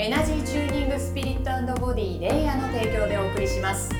[0.00, 3.90] エナジーチューニングスピリットボディレイヤーの提供でお送りします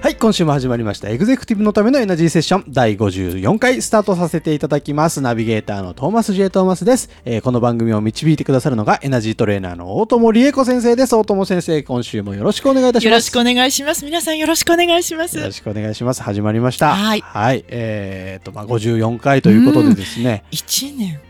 [0.00, 1.10] はい、今週も始まりました。
[1.10, 5.20] エグゼクティブのためのエナジーセッション第54回スタートさせていただきます。
[5.20, 11.14] ナビゲーターのトーマスジェイ・トーマスです、えーこの番組を導いてくださるのがエナジートレーナーの大友理恵子先生です。
[11.14, 13.04] 大友先生、今週もよろしくお願いいたします。
[13.04, 14.06] よろしくお願いします。
[14.06, 15.36] 皆さんよろしくお願いします。
[15.36, 16.22] よろしくお願いします。
[16.22, 16.94] 始まりました。
[16.94, 17.22] はい
[17.68, 21.20] えー、と、まあ、54回ということでですね、一年。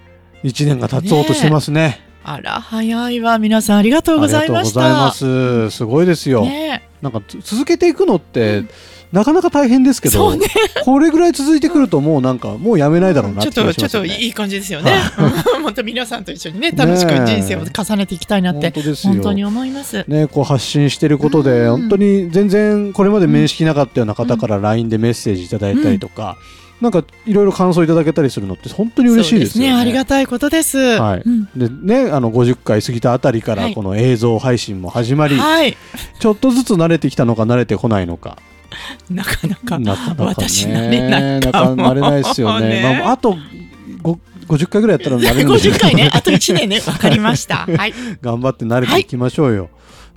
[0.45, 2.01] 1年が経つうとしてますね。
[2.23, 3.39] あら、早いわ。
[3.39, 4.81] 皆さんありがとうございました。
[4.81, 5.77] ありがとうございます。
[5.77, 6.45] すごいですよ。
[6.45, 8.65] ねなんかつ続けていくのって、
[9.11, 10.47] なかなか大変ですけど、ね
[10.85, 13.91] これぐらい続いてくるともうなんかもうやめないだろうなっちょっと、ちょっ。
[13.91, 14.93] といい感じですよね。
[15.63, 18.73] 本当皆さんと一緒にね、楽しく人生を重ねていきたいなって、
[19.03, 20.05] 本当に思います。
[20.07, 26.37] ね、こう発信してることで、うん本当に全然これまで面識なかったような方から LINE でメッセージいただいたりとか、
[26.81, 29.73] なんかいろいろ感想いただけたりするのって本当に嬉しいですよね。
[29.73, 29.79] ね。
[29.79, 30.79] ありがたいことです。
[30.79, 35.77] はいうんでね、あの50回過ぎたあたりからはいこの映像配信も始まり、はい。
[36.19, 38.39] ちょっとずつ慣れてきたのか慣れてこないのか
[39.11, 42.69] なかなか、なかなかね私慣れないなか慣れないですよね。
[42.69, 43.37] ねまあ、あと
[44.03, 47.67] ご50回ぐらいやったら慣れるんでしょう50 回ね、あと1年ね、わかりました。
[47.67, 47.95] はい。
[48.23, 49.71] 頑張って慣れていきましょうよ。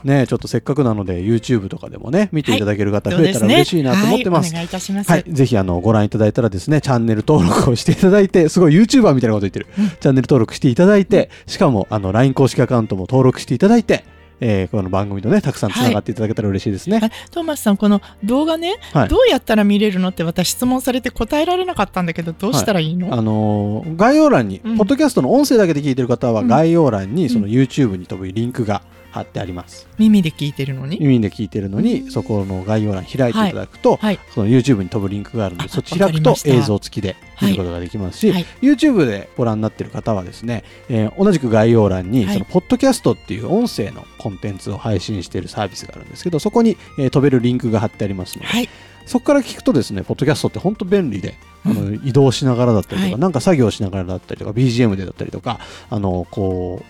[0.03, 4.47] ねちょっとせっかくなので YouTube とかでもね見ていただける方増えたら嬉しいなと思ってます。
[4.47, 5.11] はい、お願いいたします。
[5.11, 14.03] はい、ぜひあのご覧いただいたらですねチャンネル登録をしていただいてすごい YouTuber みたいなこと言ってる、うんチャンネル登録していただいてしかもあの LINE 公式アカウントも登録していただいて、
[14.39, 16.99] えーこの番組とねたくさんつながっていただけたら嬉しいですね。
[16.99, 17.11] はい。
[17.31, 19.07] トーマスさん、この動画ね、はい。
[19.07, 24.77] どうやったら見れるのって私質問されて答えられなかったんだけど、どうしたらいいの、あのー概要欄に、うん。
[24.77, 26.47] ポッドキャストの音声だけで聞いてる方はうん。
[26.47, 27.51] 概要欄にそのうん。
[27.51, 28.81] YouTube に飛ぶリンクが
[29.13, 29.87] 貼ってあります。
[29.97, 30.97] 耳で聞いてるのに？
[30.99, 34.19] 耳で聞いてるのに、うんそこの概要欄開いていただくと、はい。
[34.33, 48.69] その YouTube に飛ぶリンクがあるので、あそっち開くと映像付きで見ることができますし、はい YouTube でご覧になっている方はですね、えー同じく概要欄に、はいそのポッドキャストっていう音声のコンテンツを配信しているサービスがあるんですけど、そこに、えー飛べるリンクが貼ってありますので、はい。
[49.05, 51.35] そこから聞くとですね、ポッドキャストって本当便利で、
[51.65, 55.59] あの移動しながらだったりとか、はいなんか作業しながらだったりとか、BGM でだったりとか、
[55.89, 56.85] あの、こう、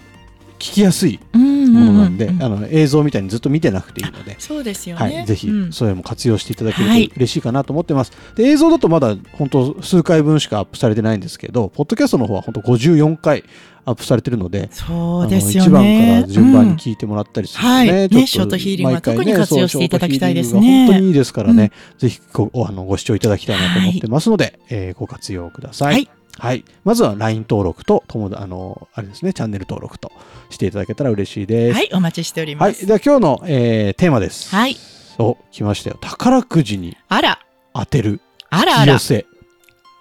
[0.63, 5.17] 聞きやすいうんものなんで、あの映像みたいにずっと見てなくていいので、そうですよね。
[5.17, 5.73] はい、ぜひうん。
[5.73, 7.09] それも活用していただけるはい。
[7.09, 8.11] と嬉しいかなと思ってます。
[8.35, 13.43] で映像だとまだ本当数回分しかアップされてないんですけど、ポッドキャストの方は本当54回
[13.85, 16.21] アップされてるので、そうですよあの1番ね。
[16.21, 17.87] から順番にうん聞いてもらったりするはい。
[18.09, 20.85] ねショートヒーリングは特に活用していただきたいですね。
[20.87, 26.07] 本当にいいですからね、ぜひごあのご視聴いただきたいなと思ってますので、えーご活用ください。
[26.39, 26.65] はいはい。
[26.83, 30.11] まずは LINE 登録と、友達、あの、あれですね、チャンネル登録と
[30.49, 31.75] していただけたら嬉しいです。
[31.75, 32.71] はい、お待ちしておりはい。
[32.71, 32.85] ます。
[32.85, 34.49] では今日の、えーテーマです。
[34.53, 34.75] はい。
[35.19, 35.97] お、来ましたよ。
[36.01, 37.39] 宝くじにあら、
[37.73, 39.25] 当てるあらあら引き寄、せ、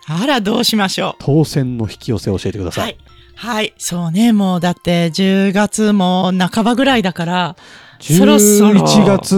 [0.09, 2.73] あら、どうしましょ当選の引き寄せを教えてくだう。
[2.73, 2.83] さ。
[2.83, 2.97] はいい。
[3.35, 3.75] はい。
[3.79, 7.57] そうね、もうだって10月も半ばぐらいだから、
[8.01, 9.37] そろそろ11月、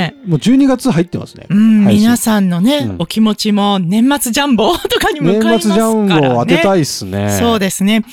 [0.00, 1.46] ねもう12月入ってますね。
[1.50, 6.34] 皆さんのね、うんお気持ち も年末ジャンボとかに向年かいます末ジャンボからね。
[6.34, 7.36] を当てたいっすね。
[7.38, 8.04] そうですね。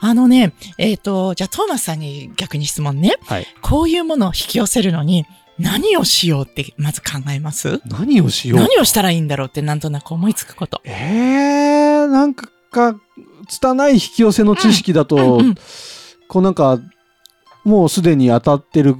[0.00, 3.16] あのね、えっ、と、じゃあトーマスさんに逆に質問ね。
[3.26, 3.46] はい。
[3.60, 5.26] こういうものを引き寄せるのに
[5.58, 7.80] 何をしようってまず考えます？
[7.86, 8.58] 何をしよう？
[8.60, 10.80] 何をしたらいいんだろうってなんとなく思いつくこと。
[10.84, 12.96] えー、なんか、か、
[13.48, 15.54] 拙い引き寄せの知識だと、うんうん
[16.28, 16.78] こうなんか、
[17.64, 18.94] もうすでに当たってる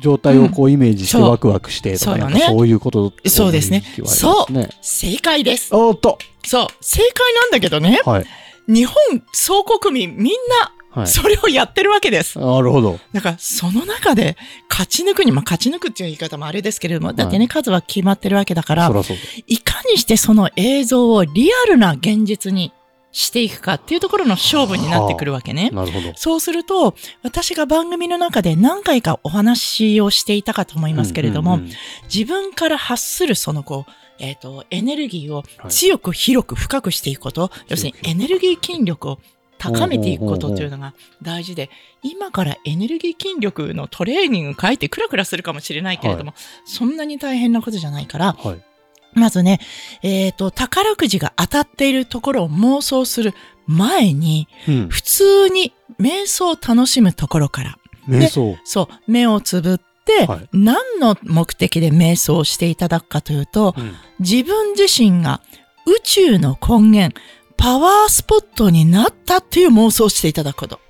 [0.00, 4.78] 状態をこうイメージしてそうワクワクしてとか、そうそういうことそうですね思い気はありますね。
[4.80, 5.74] 正解です。
[5.74, 8.26] おーっとそう、正解なんだけどね、はい。
[8.68, 8.94] 日本
[9.32, 10.70] 総国民みんは。
[10.96, 12.38] ないそれをやってるわけです。
[12.38, 12.98] なるほど。
[13.12, 14.34] だから、その中で
[14.70, 19.22] 勝ち抜くに、まあ、勝ち抜くっていう言い方もあれですけれども、だってね、数は決まってるわけだからそ、らそうだ。
[19.46, 22.72] いかにしてその映像をリアルな現実に
[23.16, 25.70] していくかっていうところの勝負になってくるわけね。
[25.70, 26.12] なるほど。
[26.16, 31.72] そうすると、私が番組の中で何回かお話をしていたかと思いますけれども、うんうんうん
[32.12, 39.18] 自分から発するそのこう、えっ、と、エネルギーをはい強く広く深くしていくこと、要するにエネルギー筋力を
[39.58, 41.70] 高めていくことっていうのが大事で、
[42.02, 46.34] 今からエネルギー筋力のトレーニング書いてクラクラするかもしれないけれども、
[46.66, 48.75] そんなに大変なことじゃないから、はい。
[49.16, 49.60] まずね、
[50.02, 53.34] えっ、と、宝くじが当たっているところを妄想する
[53.66, 54.88] 前に、うん。
[54.88, 57.78] 普通に瞑想を楽しむところから。
[58.08, 58.56] 瞑想。
[58.64, 65.42] そう、目をつぶって、はい何の目的で瞑想をしていただくかというと、うん自分自身が
[65.84, 67.14] 宇宙の根源、
[67.56, 70.80] パワースポットになったっていう妄想をしていただくこと。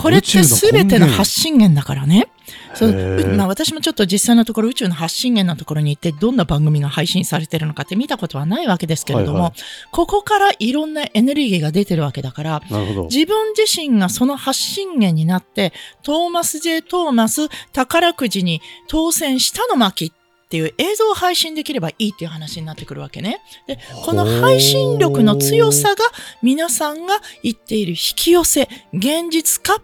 [0.00, 2.28] これって全ての発信信源だからね。
[2.74, 9.52] そうまあ、私もちょっと実際のところ宇宙の発信源のところに行ってどんな番組が配信されてるのかって見たことはないわけですけれども、はいはい
[9.92, 12.62] ここからいろんなエネルギーが出てるわけだから。
[13.08, 15.72] 自分自身がその発信源になって、
[16.02, 16.82] トーマス J.
[16.82, 20.23] トーマス宝くじに当選したの巻って
[20.56, 23.40] いう映像を配信できればいいっていう話になってくるわけね。
[23.66, 26.04] で、この配信力の強さが
[26.42, 29.82] 皆さんが言っている引き寄せ、現実化っ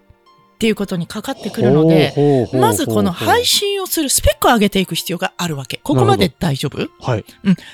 [0.60, 5.78] ていうことにかかってくるので、まずこの配信をするスペックを上げていく必要があるわけ。
[5.78, 6.90] ここまで大丈夫？
[7.00, 7.24] はい。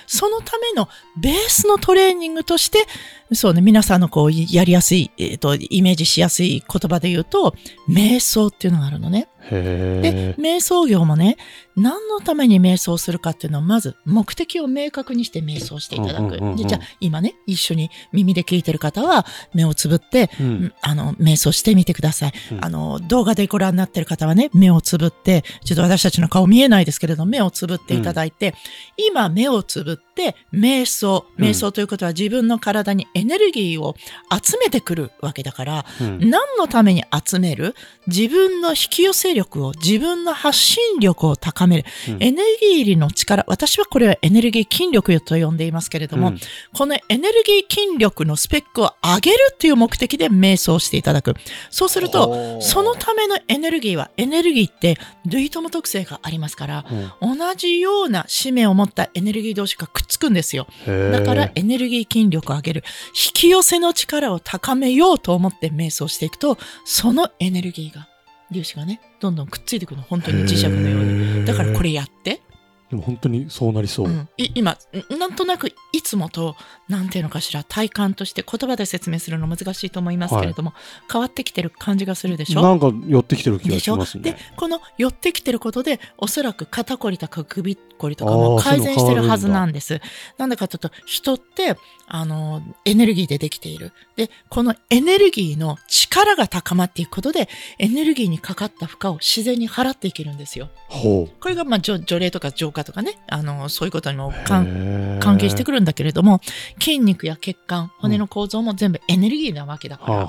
[0.07, 0.89] そのための
[1.21, 2.87] ベースのトレーニングとして、
[3.33, 7.57] そうね、皆さんのこう、やりやすい、えっ、と、イメージしやすい言葉で言うと、
[7.89, 9.27] 瞑想っていうのがあるのね。
[9.51, 11.37] へで、瞑想業もね、
[11.77, 16.39] 何のために瞑想するかっていうのをまず目的を明確にして瞑想していただく。
[16.57, 20.31] じゃあ今ね、一緒に耳で聞いてる方は目をつぶって、え。
[20.41, 20.73] うん。
[20.81, 22.33] あの、瞑想してみてください。
[22.53, 28.55] うんあの、動画でご覧になってる方はね、目をつぶって、ちょっと私たちの顔見えないですけれど、目をつぶっていただいて、
[28.97, 31.27] 今目をつぶって、瞑想。
[31.39, 33.95] うん瞑想ということは自分の体にエネルギーを
[34.43, 37.75] 集めてくるわけだから、うん何のために集める？
[38.07, 41.85] 自分の引き寄せ力を、自分の発信力を高める。
[42.09, 46.39] うんエネルギー入りの力、私はこれはエネルギー筋力と呼んでいますけれども、うん
[46.73, 51.35] このエネルギー筋力のスペックを上げるっていう目的で瞑想していただく。
[51.71, 60.67] そうすると、そのためのエネルギーは、エネルギーって類友特性がありますから、うん同じような使命を持ったエネルギー同士がくっつくんですよ。
[60.87, 62.85] だからエネルギー筋力を上げる。
[63.15, 68.09] 引き寄せの力を高めようと思って瞑想していくと、そのエネルギーが、
[68.53, 70.03] 粒子がね、どんどんくっついてくるの。
[70.03, 71.03] 本当に磁石のよう
[71.41, 71.45] に。
[71.45, 72.43] だからこれやって。
[72.89, 74.07] でも本当にそうなりそう。
[74.07, 74.79] うん、い今、
[75.13, 76.55] んなんとなくいつもと、
[76.89, 80.73] なんていうのかしら、体感として言葉で説明するの難しいと思いますけれども、
[81.11, 82.63] 変わってきてる感じがするでしょ？
[82.63, 90.01] なんか寄ってきてる気がでしますでね。、この寄ってきてることで、おそらく肩こりとか首こりとかあもー改善してるはずなんです。
[90.39, 91.77] なんでかというと、人って、
[92.09, 93.93] あの、エネルギーでできている。
[94.17, 97.49] で、このエネルギーの力が高まっていくことで、
[97.79, 100.69] エネルギーにかかった負荷を自然に払っていけるんですよ。
[100.89, 104.33] ほこれが、まあ、除除霊とか浄化とかね、あの、そういうことにもう。
[104.47, 106.41] 関係してくるんだけれども、
[106.81, 110.27] 筋肉や血管、骨の構造も全部エネルギーなわけだから、う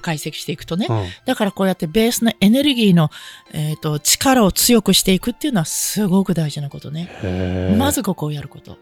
[0.00, 0.86] 解析していくとね。
[0.88, 1.04] あ。
[1.24, 3.10] だからこうやってベースのエネルギーの、
[3.52, 7.10] えー、と力を強くしていくっていうのはすごく大事なことね。
[7.22, 8.78] へえまずここをやること。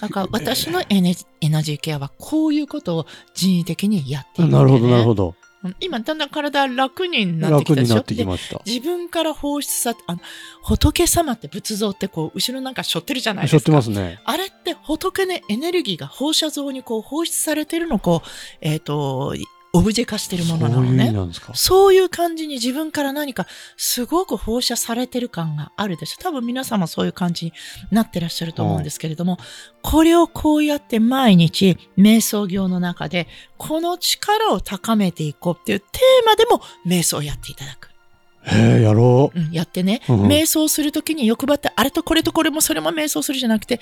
[0.00, 5.34] だから私のエネエナジーケアはこういうことを人為的にやっていく、なるほど、なるほど。
[5.78, 7.94] 今だんだん体楽になってきたでしょ？
[7.94, 8.60] 楽になってきでました。
[8.66, 10.20] 自分から放出さあの
[10.62, 13.70] 仏様って仏像ってこう後ろなんか背負ってるじゃないですか。
[13.72, 14.18] ますね。
[14.24, 18.28] あれって仏のエネルギーが放射像にこう放出されてるのをこう、
[18.60, 19.34] えっ、と、
[19.74, 21.14] オブジェ化してるものなのね。
[21.54, 23.46] そういう感じに自分から何か
[23.78, 26.22] すごく放射されてる感があるでしょ。
[26.22, 27.52] 多分皆様そういう感じに
[27.90, 29.38] なってらっしゃると思うんですけれども、
[29.80, 37.91] これをこうやって毎日瞑想業の中で、この力を高めていこうっていうテーマでも瞑想をやっていただく。
[38.44, 39.38] へえ、やろう。
[39.38, 43.80] うん、やってね、うんうん瞑想するときに欲張って、あれとこれとこれもそれも瞑想するじゃなくて、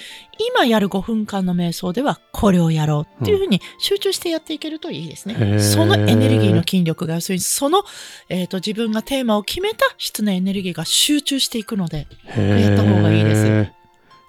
[0.55, 5.35] 今やる5分間の瞑想ではこれをやろうっていうふうに集中してやっていけるといいですね。
[5.35, 7.85] へーそのエネルギーの筋力が、要するにその、
[8.29, 13.73] えっ、と、自分がテーマを決めた質のエネルギーが集中していくので、やった方がいいです。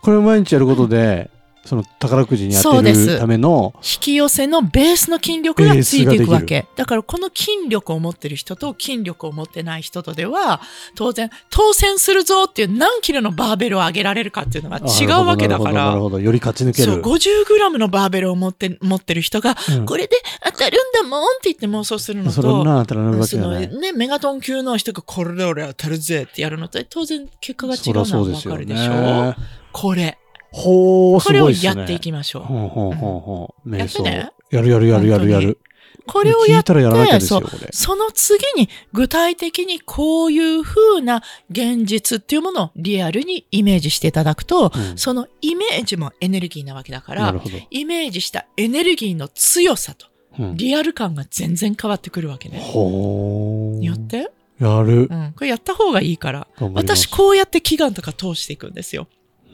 [0.01, 1.29] これを毎日やることで、
[1.63, 6.65] その宝くじに当てるための、引き寄せのベースの筋力がついていくわけ。
[6.75, 10.61] だからこの筋力を持ってる人と筋力を持ってない人とでは、
[10.95, 16.19] 当然、当選するぞっていう何キロのバーベルを上げられるかっていうのが違うわけだからなるほど。
[16.19, 17.03] より勝ち抜けそう、る。
[17.03, 23.79] 50グラムのバーベルを持って、持ってる人が、うんこれで当たるんだもんって言って妄想するのそれと、な当たらないわけそのじゃない。
[23.79, 29.35] ね、メガトン級の人がこれで俺当たるぜってやるのと、当然結果が違そうのはわかるでしょね。
[29.71, 30.17] これ。
[30.51, 31.67] ほう、すこれをごいっすね。
[31.79, 32.43] やっていきましょう。
[32.43, 33.69] ほうほうほうほう。
[33.69, 34.03] 瞑想。
[34.03, 35.59] やってねやるやるやるやるやる。
[36.07, 37.69] これをやっ聞いたらやらなきゃて、ですよ、そうこれ。
[37.71, 47.35] その次に具体的にこういう風な現実っていうものをリアルにイメージしていただくと、うんそのイメージもエネルギーなわけだから。
[47.69, 50.07] イメージしたエネルギーの強さと
[50.39, 52.59] うんリアル感が全然変わってくるわけね。
[52.59, 53.85] ほう。
[53.85, 55.13] やって、やるう。
[55.13, 56.47] ん、これやった方がいいから。
[56.73, 59.07] 私こうやって祈願とか通していくんですよ。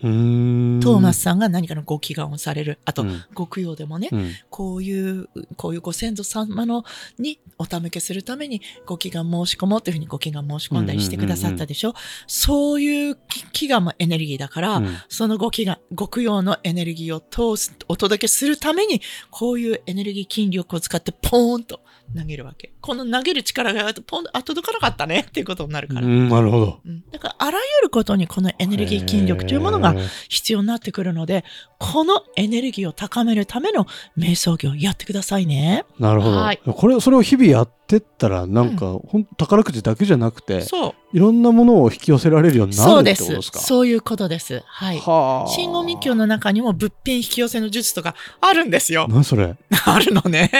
[0.03, 0.79] うーん。
[0.79, 2.79] トーマスさんが何かのご祈願をされる。
[2.85, 3.23] あと、うん。
[3.33, 4.31] ご供養でもね、うん。
[4.49, 6.83] こういう、こういうご先祖様の
[7.17, 11.93] におたむけするためにご祈願申し込もうというふうにご祈願申し込んだりしてくださったでしょ。
[12.27, 13.17] そういう
[13.53, 14.97] 祈願もエネルギーだから、うん。
[15.09, 19.01] そのご祈願、ご供養のエネルギーを通す、お届けするために、
[19.31, 21.81] こういうエネルギー筋力を使ってポーンと
[22.15, 22.71] 投げるわけ。
[22.81, 26.01] この投げる力があるとポンと、あ、届かなかったねっていうことになるから。
[26.01, 26.79] うんなるほど。
[26.85, 29.95] うんだから、あらゆることにこのエネルギー筋力というものが
[30.29, 31.43] 必要になってくるので、
[31.79, 33.85] このエネルギーを高めるための
[34.17, 35.85] 瞑想業やってくださいね。
[35.99, 36.37] なるほど。
[36.37, 40.93] はいこれ、それを日々やってったら、なんか、ほん宝くじだけじゃなくて、そう。
[41.13, 43.59] いろんなものを引き寄せられるようになそうでするってことですか？
[43.59, 44.61] そういうことです。
[44.65, 44.99] はい。
[44.99, 45.49] はあ。
[45.49, 49.07] 信号密教の中にも物品引き寄せの術とかあるんですよ。
[49.09, 50.51] 何それ、 あるのね。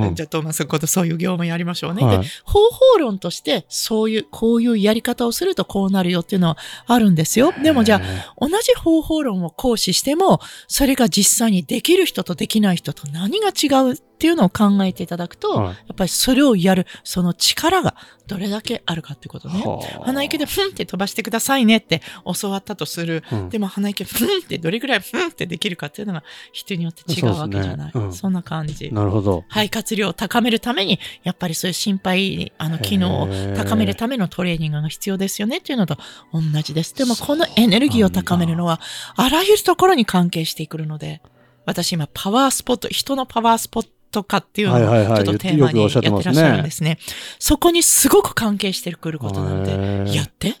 [0.00, 2.04] うん じゃあ、トーマスことそういう業務やりましょうね。
[2.04, 7.52] はいで、方法論として、そういう、こういうやり方をするとこうなるよっていうのはあるんですよ。
[7.62, 17.94] でもじゃあ、同じ方法論を行使しても、それが実際にできる人とできない人と何が違うっていうのを考えていただくと、はいやっぱりそれをやる、その力が
[18.26, 19.62] どれだけあるかってことね。
[19.64, 22.02] はあ鼻息でふんって飛ばしてくださいねって
[22.40, 23.22] 教わったとする。
[23.30, 27.92] うんでも鼻息ふんってどれぐらいふんってできるかっていうのが人によって違うわけじゃない。
[27.92, 28.92] そ,、ねうんんな感じ。
[28.92, 29.44] なるほど。
[29.48, 35.96] 肺活量を高めるために、やっぱりそういう心肺、あの、機能を高めるためのトレーニングが必要ですよねっていうのと
[36.32, 36.94] 同じです。
[36.94, 38.80] でも、このエネルギーを高めるのは、
[39.16, 41.20] あらゆるところに関係してくるので、
[41.66, 46.98] 私今、パワースポット、人のパワースポットかっていうのをはいはいはいちょっとテーマによくおっしゃってますねやってらっしゃるんですね。
[47.38, 50.54] そこにすごく関係してくることなのへで、ーやって？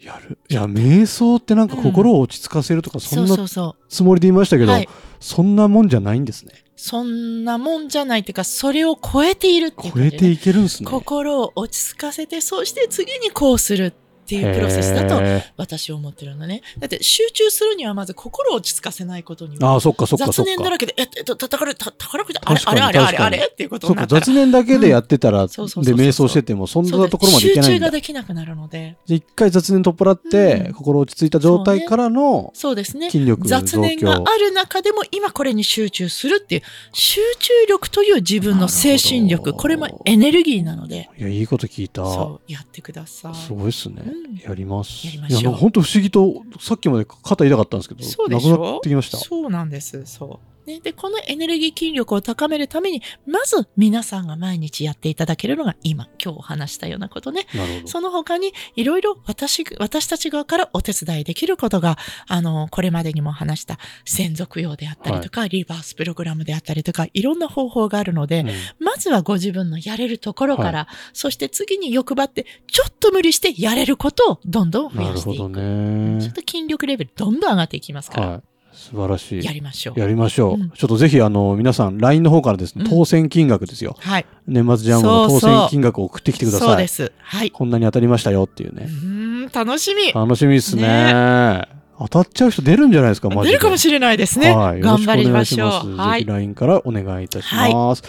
[0.00, 0.38] やる。
[0.48, 4.66] いや、瞑想ってなんか心を落ち着かせるとか、うんなそうそつもりで言いましたけう。
[4.66, 4.88] ど、はい。
[5.20, 6.54] そんなもんじゃないんですね。
[6.74, 10.90] そんなもんじゃないっていうか、それを超えているっていう超えていけるんですね。
[10.90, 16.62] 心を落ち着かせて、そして次にこうするっていうプロセスだとへ私は思ってるのね。
[16.78, 19.80] だって集中するにはまず心を落ち着かせないことにーああ、は。
[19.80, 20.50] そっかそっかそ雑っか。
[20.50, 24.20] 念だらけで、え、えっと、宝くじ、た宝くじ、あれ、確かにあれ、あれ、あれ、確かにあれっていうことそっか、になったら。
[24.20, 27.62] 雑念だけでやってたら、で、瞑想してても、そんなところまでいけないんだ。
[27.64, 28.96] 集中ができなくなるので。
[28.98, 33.10] あ一回雑念取っ払って、うん心落ち着いた状態からのそうですね。
[33.10, 36.62] 筋力の雑念がある中でも今これに集中するっていう、
[36.92, 42.04] 集中力という自分の精神力、これもエネルギーなので、いや、いいこと聞いた。
[42.04, 43.34] そう、やってください。
[43.34, 44.02] すごいっすね。
[44.12, 45.06] うんやります。
[45.06, 49.16] ういや、なんか本当不思議と、さっきまで肩痛かったんですけど、そうなくなょってきました？
[49.18, 50.04] そうなんです。
[50.06, 50.51] そう。
[50.66, 57.46] ね、で、このエネルギー筋力を高めるために、まず皆さんが毎日やっていただけるのが今、今日お話したようなことね。
[57.54, 57.88] なるほど。
[57.88, 75.36] その他に、いろいろ私、私たち側からお手伝いできることが、あの、これまでにも話した専属用であったりとか、リバースプログラムであったりとか、いろんな方法があるので、うんまずはご自分のやれるところから、はそして次に欲張って、ちょっと無理してやれることをどんどん増なやしていく。
[75.38, 76.32] るほどちょねっ。
[76.32, 78.42] と筋力レベルどんどん上がっていきますから、はい。
[78.72, 79.44] 素晴らしい。
[79.44, 80.00] やりましょう。
[80.00, 80.54] やりましょう。
[80.54, 83.96] うんちょっとぜひ、あの、皆さん、LINE の方からですね、うん当選金額ですよ。
[83.98, 84.26] はい。
[84.46, 86.68] 年末ジャンボの当選金額を送ってきてください。
[86.68, 87.12] そうです。
[87.18, 87.50] はい。
[87.50, 88.86] こんなに当たりましたよっていううね。
[88.86, 90.12] ーん、楽しみ。
[90.12, 93.46] 楽しみですねね当たっちゃう人出るんじゃないですか、マジで。
[93.48, 94.52] 出るかもしれないですね。
[94.54, 94.80] はい。
[94.80, 95.68] 頑張りましょう。
[95.68, 96.24] よろしくお願いしますぜひはい。
[96.24, 98.02] LINE からお願いいたします。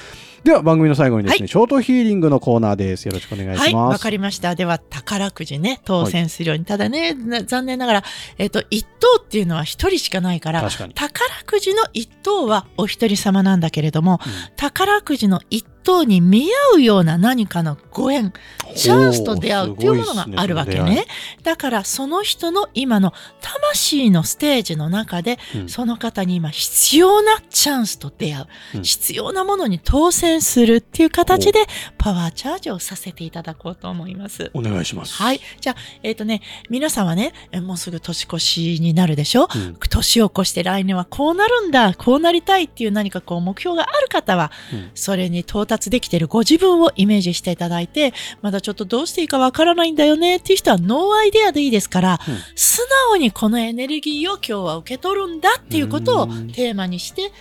[0.44, 3.06] では、番組の最後にですね、はいショートヒーリングのコーナーです。
[3.06, 3.64] よろしくお願いします。
[3.64, 4.56] はい、わかりました。
[4.56, 6.66] では、宝くじね、当選するように。
[6.66, 8.04] ただね、な残念ながら、
[8.38, 10.94] えっ、と、一等っていうのは一人しかないから、確かに。
[10.94, 18.34] 宝くじの一等はお一人様なんだけれども、うん宝くじの一等に見合うような何かのご縁、
[18.76, 21.06] チャンスと出会うっていうものがあるわけおーすごいっね。
[21.44, 31.66] だから、その人の今の魂のステージの中で、うんその方に今必要なチャンスと出会う、うん必要なものに当選するっていう形で
[31.98, 34.52] パワーチャージをさせていただこうと思います。
[34.54, 35.22] お願いします。
[35.22, 35.42] はい。
[35.60, 39.48] じゃあ、えっ、とね、皆さんはね、えもうすぐ年越しになるでしょ？
[39.54, 57.32] うん年を越して来年はこうなるんだ、こうなりたいっていう何かこう目標がある方は、うんそれに到達できているご自分をイメージしていただいて、まだちょっとどうしていいかわからないんだよねっていう人はノーアイデアでいいですから、うん素直にこのエネルギーを今日は受け取るんだっていうことをうんテーマにして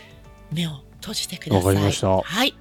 [0.52, 1.64] 目を閉じてください。
[1.64, 2.54] わかりましたはい。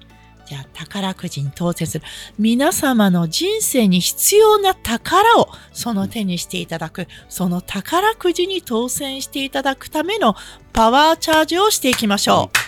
[0.46, 2.04] じゃあ宝くじに当選する
[2.38, 10.34] 皆様の人生に必要な宝をその手にしていただく、その宝くじに当選していただくための
[10.72, 12.61] パワーチャージをしていきましょう。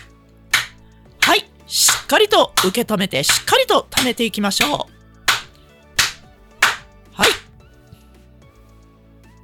[1.66, 4.94] しっかりと受け止めて、しっかりと貯めていきましょう。
[7.12, 7.30] はい。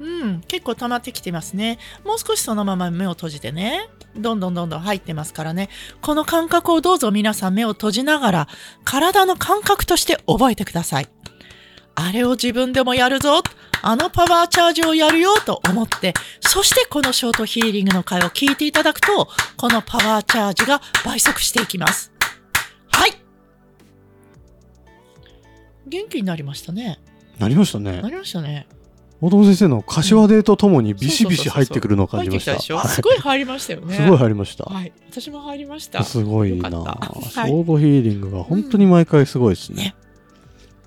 [0.00, 1.78] うん、結構溜まってきてますね。
[2.04, 3.88] もう少しそのまま目を閉じてね。
[4.16, 5.68] どんどんどんどん入ってますからね。
[6.00, 8.48] この感覚をどうぞ皆さん目を閉じながら、
[8.84, 11.08] 体の感覚として覚えてください。
[11.94, 13.42] あれを自分でもやるぞ。
[13.82, 22.12] あのパワーチャージをやるよと思って、そしてこのショートヒーリングの回を聞いていただくと、このパワーチャージが倍速していきます。
[22.90, 23.12] はい。
[25.86, 26.98] 元気になりましたね。
[27.38, 28.10] なりましたねな。
[28.10, 28.66] りましたね。
[29.22, 32.88] 大友先生の柏デーとともにビシビシ入ってくるのを感じました。
[32.88, 33.94] すごい入りましたよね。
[33.94, 34.64] すごい入りました。
[34.64, 34.92] はい。
[35.10, 36.02] 私も入りました。
[36.04, 36.70] すごいな。
[36.70, 39.82] よかったシはいョートヒーリングが本当に毎回すごいですね。
[39.84, 39.94] ね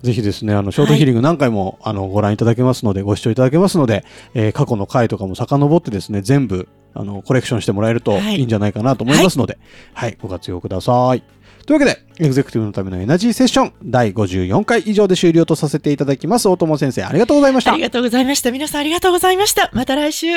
[0.04, 9.58] ぜひですね、あの、ショートヒーリング何回も、あの、ご覧いただけますので、ご視聴いただけますので、えー過去の回とかも遡ってですね、全部、あの、コレクションしてもらえるとはいいいんじゃないかなと思いますので、
[9.94, 11.24] はい、ご活用ください。
[11.66, 16.50] というわけで、エグゼクティブのためのエナジーセッション、第54回以上で終了とさせていただきます。
[16.50, 17.82] 大友先生、ありがとうございましたあり。
[17.82, 18.52] がとうございました。
[18.52, 19.70] 皆さんありがとうございました。
[19.74, 20.28] また来週。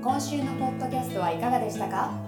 [0.00, 2.27] 今週のポッドキャストはいかがでしたか？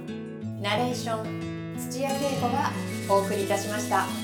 [0.61, 2.69] ナレーション土屋恵子が
[3.09, 4.20] お送りいたしました。